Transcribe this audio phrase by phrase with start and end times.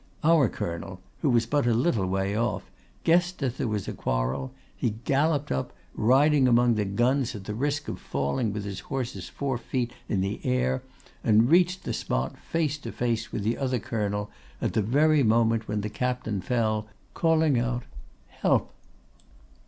[0.23, 2.71] Our Colonel, who was but a little way off,
[3.03, 7.53] guessed that there was a quarrel; he galloped up, riding among the guns at the
[7.53, 10.81] risk of falling with his horse's four feet in the air,
[11.23, 15.67] and reached the spot, face to face with the other colonel, at the very moment
[15.67, 17.83] when the captain fell, calling out
[18.27, 18.73] 'Help!